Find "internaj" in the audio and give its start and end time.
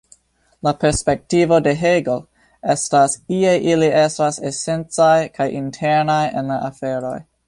5.61-6.21